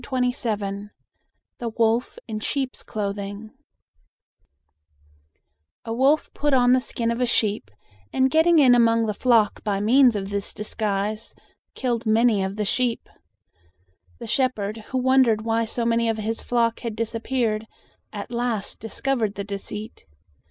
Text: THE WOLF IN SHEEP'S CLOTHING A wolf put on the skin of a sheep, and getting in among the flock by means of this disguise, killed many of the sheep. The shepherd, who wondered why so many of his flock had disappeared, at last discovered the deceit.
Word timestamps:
THE 0.01 0.89
WOLF 1.77 2.17
IN 2.27 2.39
SHEEP'S 2.39 2.81
CLOTHING 2.81 3.51
A 5.85 5.93
wolf 5.93 6.33
put 6.33 6.55
on 6.55 6.71
the 6.71 6.81
skin 6.81 7.11
of 7.11 7.21
a 7.21 7.27
sheep, 7.27 7.69
and 8.11 8.31
getting 8.31 8.57
in 8.57 8.73
among 8.73 9.05
the 9.05 9.13
flock 9.13 9.63
by 9.63 9.79
means 9.79 10.15
of 10.15 10.31
this 10.31 10.55
disguise, 10.55 11.35
killed 11.75 12.07
many 12.07 12.43
of 12.43 12.55
the 12.55 12.65
sheep. 12.65 13.07
The 14.17 14.25
shepherd, 14.25 14.77
who 14.87 14.97
wondered 14.97 15.43
why 15.45 15.65
so 15.65 15.85
many 15.85 16.09
of 16.09 16.17
his 16.17 16.41
flock 16.41 16.79
had 16.79 16.95
disappeared, 16.95 17.67
at 18.11 18.31
last 18.31 18.79
discovered 18.79 19.35
the 19.35 19.43
deceit. 19.43 20.05